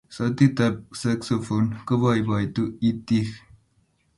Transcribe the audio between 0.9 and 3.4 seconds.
saxophone kopoipoito itik